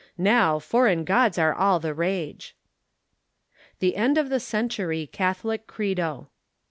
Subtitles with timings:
[0.17, 2.55] Now foreign gods are all the rage."
[3.77, 6.27] "THE END OF THE CENTURY" CATHOLIC CREDO.